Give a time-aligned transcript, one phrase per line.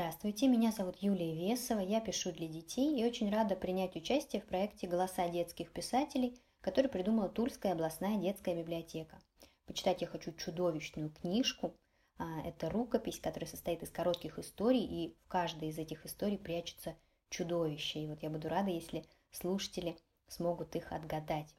[0.00, 4.46] Здравствуйте, меня зовут Юлия Весова, я пишу для детей и очень рада принять участие в
[4.46, 9.20] проекте «Голоса детских писателей», который придумала Тульская областная детская библиотека.
[9.66, 11.74] Почитать я хочу чудовищную книжку.
[12.16, 16.96] А, это рукопись, которая состоит из коротких историй, и в каждой из этих историй прячется
[17.28, 18.00] чудовище.
[18.00, 19.98] И вот я буду рада, если слушатели
[20.28, 21.54] смогут их отгадать.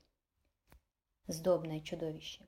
[1.27, 2.47] Сдобное чудовище.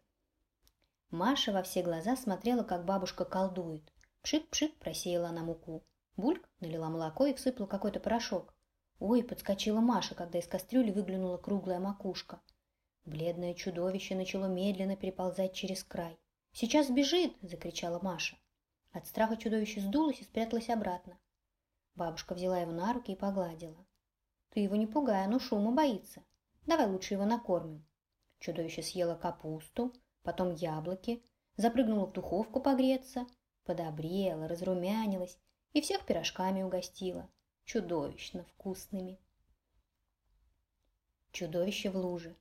[1.11, 3.93] Маша во все глаза смотрела, как бабушка колдует.
[4.23, 5.83] Пшик-пшик просеяла она муку.
[6.15, 8.55] Бульк налила молоко и всыпала какой-то порошок.
[8.99, 12.41] Ой, подскочила Маша, когда из кастрюли выглянула круглая макушка.
[13.03, 16.17] Бледное чудовище начало медленно переползать через край.
[16.53, 18.37] «Сейчас сбежит!»– закричала Маша.
[18.93, 21.19] От страха чудовище сдулось и спряталось обратно.
[21.95, 23.85] Бабушка взяла его на руки и погладила.
[24.51, 26.23] «Ты его не пугай, оно шума боится.
[26.65, 27.85] Давай лучше его накормим».
[28.39, 31.25] Чудовище съело капусту, потом яблоки,
[31.57, 33.27] запрыгнуло в духовку погреться–
[33.63, 35.37] подобрела, разрумянилась
[35.73, 37.29] и всех пирожками угостила,
[37.65, 39.19] чудовищно вкусными.
[41.31, 42.35] Чудовище в луже.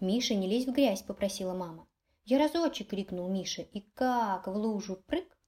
[0.00, 1.88] «Миша, не лезь в грязь!»– попросила мама.
[2.24, 3.62] «Я разочек!»– крикнул Миша.
[3.62, 5.38] И как в лужу прыг!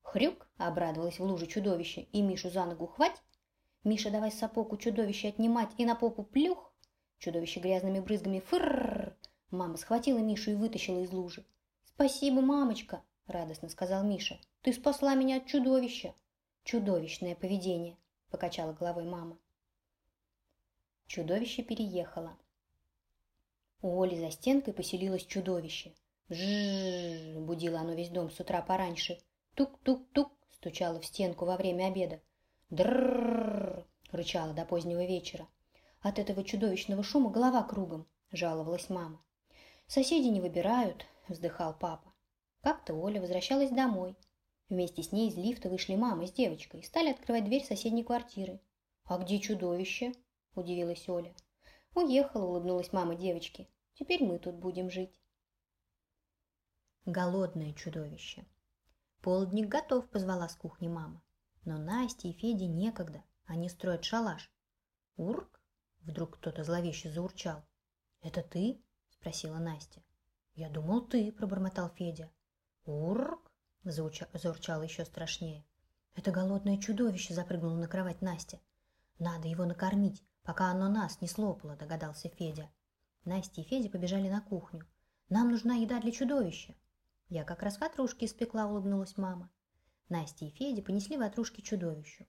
[0.00, 2.02] Хрюк!– обрадовалась в луже чудовище.
[2.12, 3.22] И Мишу за ногу хвать!
[3.84, 6.72] Миша, давай сапог у чудовища отнимать и на попу плюх!
[7.18, 9.16] Чудовище грязными брызгами фырррр!
[9.50, 11.44] Мама схватила Мишу и вытащила из лужи.
[11.84, 14.40] «Спасибо, мамочка!»– радостно сказал Миша.
[14.62, 16.14] Ты спасла меня от чудовища.
[16.62, 17.96] Чудовищное поведение,
[18.30, 19.36] покачала головой мама.
[21.08, 22.38] Чудовище переехало.
[23.80, 25.92] У Оли за стенкой поселилось чудовище.
[26.28, 29.18] Бжжж, будило оно весь дом с утра пораньше.
[29.56, 32.22] Тук-тук-тук, стучало в стенку во время обеда.
[32.70, 35.48] Дрррррр, рычало до позднего вечера.
[36.02, 39.24] От этого чудовищного шума голова кругом, жаловалась мама.
[39.88, 42.14] Соседи не выбирают, вздыхал папа.
[42.62, 44.16] Как-то Оля возвращалась домой.
[44.72, 48.58] Вместе с ней из лифта вышли мама с девочкой и стали открывать дверь соседней квартиры.
[49.04, 50.14] «А где чудовище?»–
[50.54, 51.34] удивилась Оля.
[51.94, 53.68] «Уехала»,– улыбнулась мама девочки.
[53.92, 55.20] «Теперь мы тут будем жить».
[57.04, 58.46] Голодное чудовище.
[59.20, 61.22] «Полдник готов»,– позвала с кухни мама.
[61.66, 64.50] Но Насте и Феде некогда, они строят шалаш.
[65.18, 65.60] «Урк?»–
[66.00, 67.62] вдруг кто-то зловеще заурчал.
[68.22, 70.02] «Это ты?»– спросила Настя.
[70.54, 72.32] «Я думал, ты»,– пробормотал Федя.
[72.86, 73.51] «Урк?»
[73.84, 75.64] Заурчало еще страшнее.
[76.14, 78.60] Это голодное чудовище запрыгнуло на кровать Настя.
[79.18, 82.70] Надо его накормить, пока оно нас не слопало, догадался Федя.
[83.24, 84.86] Настя и Федя побежали на кухню.
[85.28, 86.74] Нам нужна еда для чудовища.
[87.28, 89.50] Я как раз ватрушки испекла, улыбнулась мама.
[90.08, 92.26] Настя и Федя понесли ватрушки чудовищу.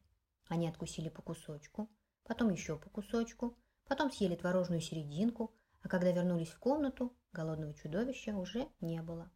[0.48, 1.90] Они откусили по кусочку,
[2.24, 8.38] потом еще по кусочку, потом съели творожную серединку, а когда вернулись в комнату, голодного чудовища
[8.38, 9.30] уже не было.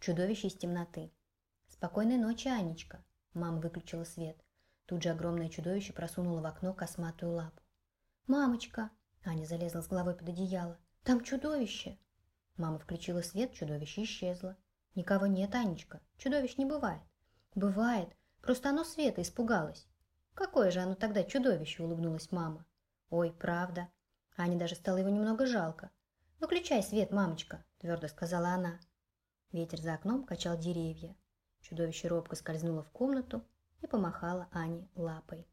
[0.00, 1.12] Чудовище из темноты.
[1.72, 3.02] «Спокойной ночи, Анечка!»
[3.32, 4.36] Мама выключила свет.
[4.84, 7.62] Тут же огромное чудовище просунуло в окно косматую лапу.
[8.26, 8.90] «Мамочка!»
[9.24, 10.78] Аня залезла с головой под одеяло.
[11.02, 11.98] «Там чудовище!»
[12.56, 14.56] Мама включила свет, чудовище исчезло.
[14.94, 16.00] «Никого нет, Анечка.
[16.18, 17.02] Чудовищ не бывает».
[17.54, 18.14] «Бывает.
[18.42, 19.88] Просто оно света испугалось».
[20.34, 22.66] «Какое же оно тогда чудовище?»– улыбнулась мама.
[23.08, 23.88] «Ой, правда».
[24.36, 25.90] Ане даже стало его немного жалко.
[26.38, 28.78] «Выключай свет, мамочка»,– твердо сказала она.
[29.52, 31.16] Ветер за окном качал деревья.
[31.62, 33.42] Чудовище робко скользнуло в комнату
[33.80, 35.46] и помахало Ане лапой.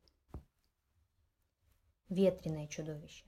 [2.10, 3.26] Ветреное чудовище.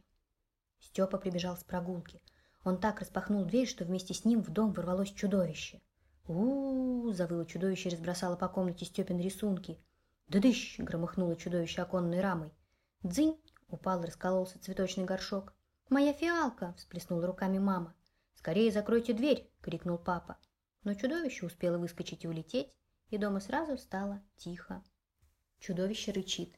[0.79, 2.21] Степа прибежал с прогулки.
[2.63, 5.81] Он так распахнул дверь, что вместе с ним в дом ворвалось чудовище.
[6.27, 9.79] у, -у, -у завыло чудовище и разбросало по комнате Степин рисунки.
[10.27, 12.51] «Да-дыщ!»— громыхнуло чудовище оконной рамой.
[13.03, 15.53] «Дзынь!»— упал и раскололся цветочный горшок.
[15.89, 17.93] «Моя фиалка!»— всплеснула руками мама.
[18.35, 20.37] «Скорее закройте дверь!»— крикнул папа.
[20.83, 22.75] Но чудовище успело выскочить и улететь,
[23.09, 24.83] и дома сразу стало тихо.
[25.59, 26.57] Чудовище рычит.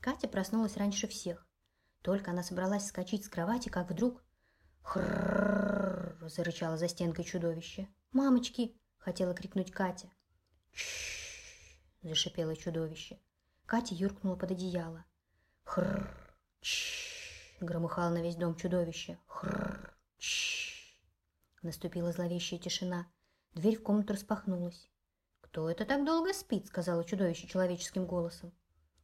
[0.00, 1.46] Катя проснулась раньше всех.
[2.02, 4.24] Только она собралась скачать с кровати, как вдруг...
[4.82, 7.88] «Хрррррр!»– зарычало за стенкой чудовище.
[8.12, 10.10] «Мамочки!»– хотела крикнуть Катя.
[10.72, 13.20] «Чш!»– зашипело чудовище.
[13.66, 15.04] Катя юркнула под одеяло.
[15.64, 16.08] «Хрррр!
[16.60, 19.18] Чш!»– громыхало на весь дом чудовище.
[19.26, 19.94] «Хрррр!
[20.16, 20.98] Чш!»
[21.62, 23.06] Наступила зловещая тишина.
[23.54, 24.90] Дверь в комнату распахнулась.
[25.40, 28.52] «Кто это так долго спит?»– сказала чудовище человеческим голосом.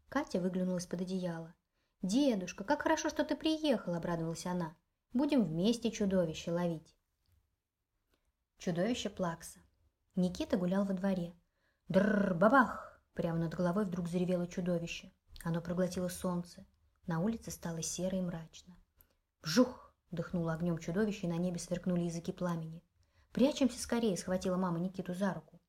[0.08, 1.54] Катя выглянула из-под одеяла.
[2.02, 4.76] «Дедушка, как хорошо, что ты приехал!»– обрадовалась она.
[5.12, 6.94] «Будем вместе чудовище ловить!»
[8.58, 9.60] Чудовище Плакса.
[10.14, 11.34] Никита гулял во дворе.
[11.88, 13.02] Дрррр, бабах!
[13.14, 15.12] Прямо над головой вдруг заревело чудовище.
[15.42, 16.66] Оно проглотило солнце.
[17.06, 18.76] На улице стало серо и мрачно.
[19.42, 19.92] Вжух!
[20.10, 22.82] Дыхнуло огнем чудовище, и на небе сверкнули языки пламени.
[23.34, 25.60] «Прячемся скорее!»– схватила мама Никиту за руку.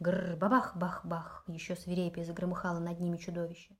[0.00, 3.74] Гррр, бабах-бах-бах, еще свирепее загромыхало над ними чудовище.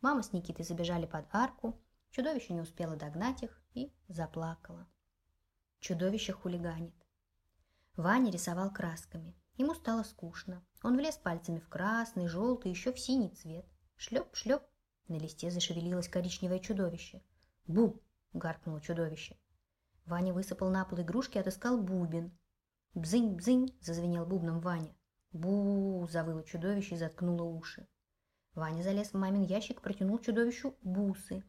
[0.00, 1.78] Мама с Никитой забежали под арку,
[2.10, 4.88] чудовище не успело догнать их и заплакало.
[5.80, 6.94] Чудовище хулиганит.
[7.94, 9.36] Ваня рисовал красками.
[9.58, 10.64] Ему стало скучно.
[10.82, 13.66] Он влез пальцами в красный, желтый, еще в синий цвет.
[13.98, 14.62] Шлеп-шлеп.
[15.08, 17.22] На листе зашевелилось коричневое чудовище.
[17.66, 18.02] «Бу!»–
[18.32, 19.36] гаркнуло чудовище.
[20.06, 22.32] Ваня высыпал на пол игрушки и отыскал бубен.
[22.98, 24.92] «Бзынь-бзынь!»– зазвенел бубном Ваня.
[25.32, 27.86] бу завыло чудовище и заткнуло уши.
[28.54, 31.44] Ваня залез в мамин ящик протянул чудовищу бусы.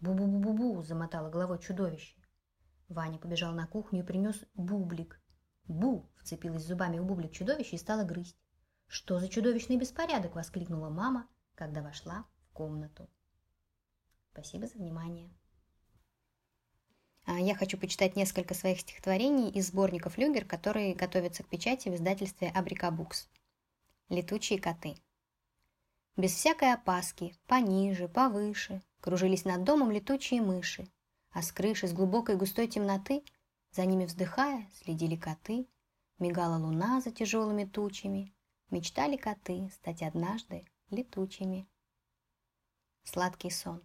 [0.00, 2.20] «Бу-бу-бу-бу-бу!»– замотало головой чудовище.
[2.88, 5.20] Ваня побежал на кухню и принес бублик.
[5.68, 8.36] «Бу!»– вцепилась зубами в бублик чудовище и стала грызть.
[8.88, 13.08] «Что за чудовищный беспорядок?»– воскликнула мама, когда вошла в комнату.
[14.32, 15.30] Спасибо за внимание.
[17.30, 21.94] А, я хочу почитать несколько своих стихотворений из сборников «Люгер», которые готовятся к печати в
[21.94, 23.28] издательстве «Абрика Букс».
[24.08, 24.96] «Летучие коты».
[26.16, 30.88] Без всякой опаски, пониже, повыше, кружились над домом летучие мыши,
[31.30, 33.22] а с крыши, с глубокой густой темноты,
[33.72, 35.68] за ними вздыхая, следили коты,
[36.18, 38.32] мигала луна за тяжелыми тучами,
[38.70, 41.68] мечтали коты стать однажды летучими.
[43.04, 43.82] Сладкий сон.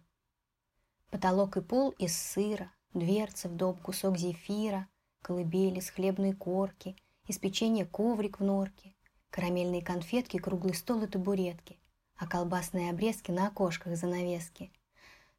[1.10, 4.88] Потолок и пол из сыра, дверцы в дом, кусок зефира,
[5.22, 6.96] колыбели с хлебной корки,
[7.26, 8.94] из печенья коврик в норке,
[9.30, 11.78] карамельные конфетки, круглый стол и табуретки,
[12.16, 14.72] а колбасные обрезки на окошках занавески,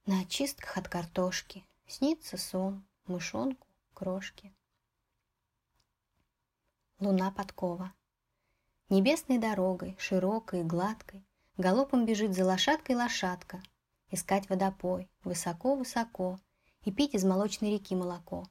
[0.06, 4.54] на очистках от картошки, снится сон, мышонку, крошки.
[7.00, 7.94] Луна подкова.
[8.90, 11.26] Небесной дорогой, широкой и гладкой,
[11.58, 13.62] галопом бежит за лошадкой лошадка,
[14.12, 16.40] искать водопой, высоко-высоко,
[16.86, 18.48] и пить из молочной реки молоко.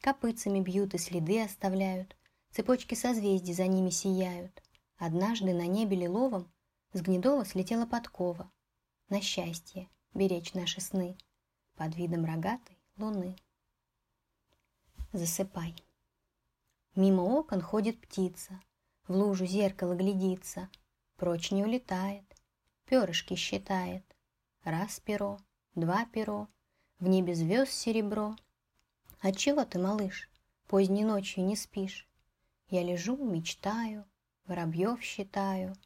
[0.00, 2.16] Копытцами бьют и следы оставляют,
[2.50, 4.62] цепочки созвездий за ними сияют.
[4.96, 6.52] Однажды на небе лиловом
[6.92, 8.50] с гнедова слетела подкова.
[9.08, 11.16] На счастье беречь наши сны
[11.76, 13.36] под видом рогатой луны.
[15.12, 15.74] Засыпай.
[16.96, 18.60] Мимо окон ходит птица,
[19.06, 20.68] в лужу зеркало глядится,
[21.16, 22.24] прочь не улетает,
[22.84, 24.04] перышки считает.
[24.64, 25.38] Раз перо,
[25.74, 26.48] два перо,
[27.00, 28.36] в небе звезд серебро.
[29.20, 30.28] Отчего ты, малыш,
[30.66, 32.08] поздней ночью не спишь?
[32.68, 34.04] Я лежу, мечтаю,
[34.46, 35.76] воробьев считаю.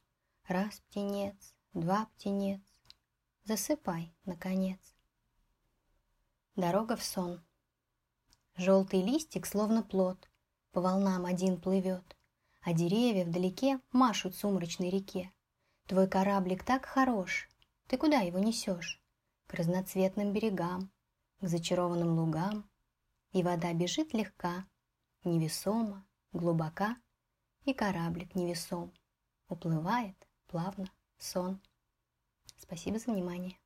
[0.49, 2.61] Раз птенец, два птенец.
[3.45, 4.79] Засыпай, наконец.
[6.57, 7.43] Дорога в сон.
[8.57, 10.29] Желтый листик, словно плод,
[10.73, 12.17] По волнам один плывет,
[12.63, 15.33] А деревья вдалеке машут сумрачной реке.
[15.87, 17.49] Твой кораблик так хорош,
[17.87, 19.01] Ты куда его несешь?
[19.47, 20.91] К разноцветным берегам,
[21.43, 22.71] к зачарованным лугам,
[23.33, 24.65] и вода бежит легка,
[25.25, 26.97] невесомо, глубока,
[27.65, 28.93] и кораблик невесом
[29.49, 30.17] уплывает
[30.47, 30.87] плавно
[31.19, 31.61] сон.
[32.59, 33.59] Спасибо за внимание.